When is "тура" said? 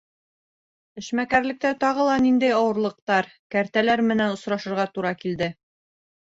4.97-5.15